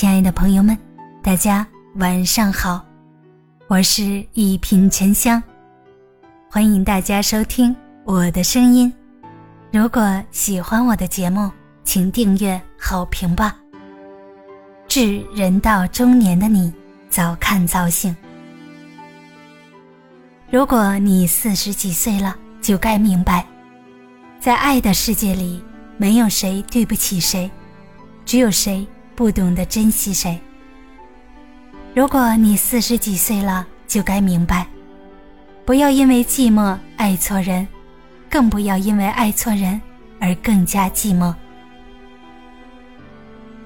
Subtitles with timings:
[0.00, 0.74] 亲爱的朋友们，
[1.22, 2.82] 大家晚上好，
[3.68, 5.42] 我是一品沉香，
[6.50, 8.90] 欢迎大家收听我的声音。
[9.70, 11.52] 如果喜欢我的节目，
[11.84, 13.54] 请订阅好评吧。
[14.88, 16.72] 致人到中年的你，
[17.10, 18.16] 早看早醒。
[20.50, 23.46] 如果你四十几岁了，就该明白，
[24.40, 25.62] 在爱的世界里，
[25.98, 27.50] 没有谁对不起谁，
[28.24, 28.86] 只有谁。
[29.20, 30.40] 不懂得珍惜谁。
[31.94, 34.66] 如果你四十几岁了，就该明白，
[35.66, 37.68] 不要因为寂寞爱错人，
[38.30, 39.78] 更不要因为爱错人
[40.20, 41.34] 而更加寂寞。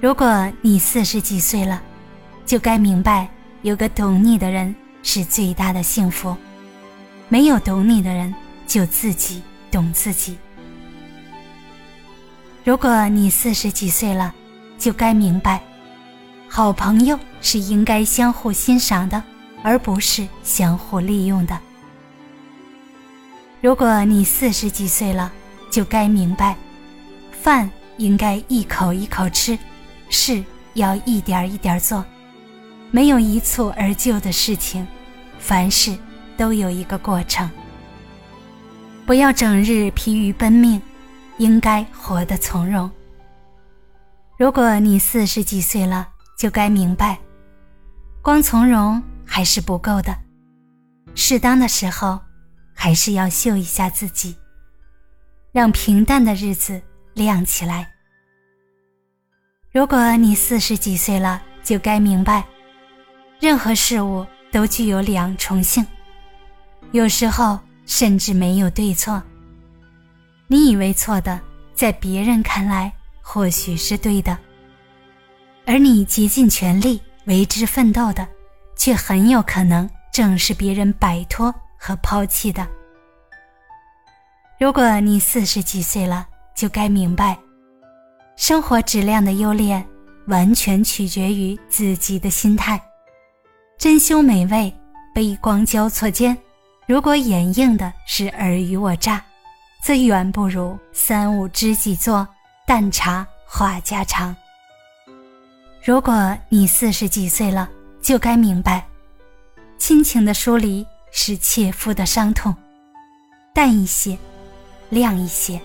[0.00, 1.80] 如果你四十几岁了，
[2.44, 3.28] 就该明白，
[3.62, 6.36] 有个懂你的人是最大的幸福，
[7.28, 8.34] 没有懂你的人，
[8.66, 9.40] 就自己
[9.70, 10.36] 懂自己。
[12.64, 14.34] 如果你四十几岁了，
[14.84, 15.62] 就该明白，
[16.46, 19.22] 好朋友是应该相互欣赏的，
[19.62, 21.58] 而不是相互利用的。
[23.62, 25.32] 如果你四十几岁了，
[25.70, 26.54] 就该明白，
[27.32, 29.58] 饭应该一口一口吃，
[30.10, 32.04] 事要一点一点做，
[32.90, 34.86] 没有一蹴而就的事情，
[35.38, 35.96] 凡事
[36.36, 37.50] 都有一个过程。
[39.06, 40.78] 不要整日疲于奔命，
[41.38, 42.90] 应该活得从容。
[44.36, 47.16] 如果你四十几岁了，就该明白，
[48.20, 50.12] 光从容还是不够的，
[51.14, 52.20] 适当的时候，
[52.74, 54.36] 还是要秀一下自己，
[55.52, 56.82] 让平淡的日子
[57.14, 57.88] 亮起来。
[59.70, 62.44] 如果你四十几岁了，就该明白，
[63.38, 65.86] 任何事物都具有两重性，
[66.90, 69.22] 有时候甚至没有对错。
[70.48, 71.40] 你以为错的，
[71.72, 72.92] 在别人看来。
[73.26, 74.36] 或许是对的，
[75.64, 78.28] 而你竭尽全力为之奋斗的，
[78.76, 82.68] 却很有可能正是别人摆脱和抛弃的。
[84.60, 87.36] 如果你四十几岁了，就该明白，
[88.36, 89.82] 生活质量的优劣
[90.26, 92.80] 完全取决于自己的心态。
[93.78, 94.72] 珍馐美味，
[95.14, 96.36] 杯光交错间，
[96.86, 99.24] 如果掩映的是尔虞我诈，
[99.82, 102.28] 则远不如三五知己坐。
[102.66, 104.34] 淡茶话家常。
[105.84, 107.68] 如果你四十几岁了，
[108.00, 108.86] 就该明白，
[109.76, 112.54] 亲情的疏离是切肤的伤痛。
[113.52, 114.16] 淡一些，
[114.88, 115.60] 亮一些，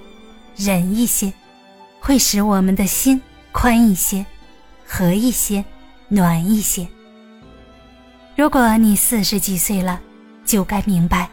[0.58, 1.32] 忍一些，
[2.02, 3.22] 会使我们的心
[3.54, 4.26] 宽一些，
[4.86, 5.64] 和一些，
[6.10, 6.86] 暖一些。
[8.36, 10.02] 如果你四十几岁了，
[10.44, 11.30] 就该明白，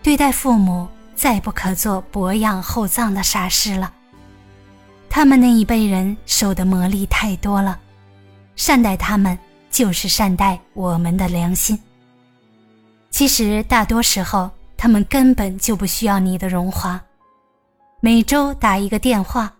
[0.00, 3.94] 对待父母再不可做薄养厚葬的傻事了。
[5.20, 7.78] 他们那一辈人受的磨砺太多了，
[8.56, 9.38] 善待他们
[9.70, 11.78] 就是善待我们的良心。
[13.10, 16.98] 其实大多时候，他们根本就不需要你的荣华。
[18.00, 19.54] 每周打一个电话，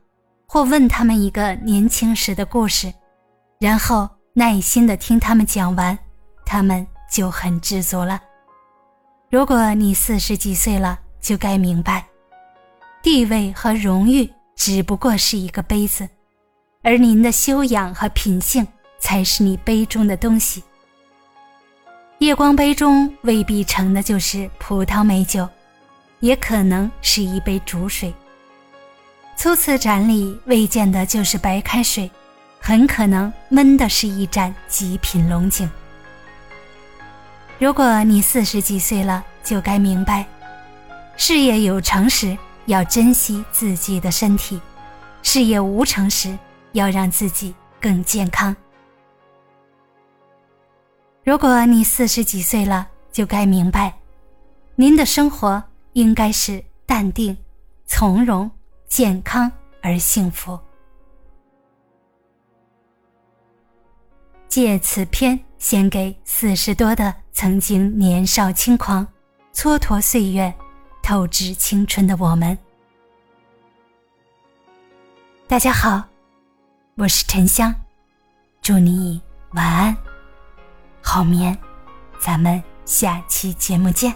[0.46, 2.90] 或问他们一个年轻时的故事，
[3.58, 5.98] 然后耐心的听他们讲完，
[6.46, 8.18] 他们就很知足了。
[9.30, 12.02] 如果你四十几岁了，就该明白，
[13.02, 14.26] 地位和荣誉。
[14.60, 16.06] 只不过是一个杯子，
[16.82, 18.66] 而您的修养和品性
[18.98, 20.62] 才是你杯中的东西。
[22.18, 25.48] 夜光杯中未必盛的就是葡萄美酒，
[26.18, 28.12] 也可能是一杯煮水。
[29.34, 32.10] 粗瓷盏里未见的就是白开水，
[32.60, 35.70] 很可能闷的是一盏极品龙井。
[37.58, 40.26] 如果你四十几岁了，就该明白，
[41.16, 42.36] 事业有成时。
[42.70, 44.60] 要珍惜自己的身体，
[45.22, 46.38] 事业无成时，
[46.72, 48.54] 要让自己更健康。
[51.24, 53.98] 如果你四十几岁了，就该明白，
[54.76, 55.62] 您的生活
[55.94, 57.36] 应该是淡定、
[57.86, 58.48] 从容、
[58.88, 59.50] 健康
[59.82, 60.58] 而幸福。
[64.46, 69.04] 借此篇献给四十多的曾经年少轻狂、
[69.52, 70.54] 蹉跎岁月。
[71.10, 72.56] 透支青春的我们，
[75.48, 76.04] 大家好，
[76.94, 77.74] 我是沉香，
[78.62, 79.20] 祝你
[79.54, 79.96] 晚安，
[81.02, 81.58] 好眠，
[82.20, 84.14] 咱们下期节目见。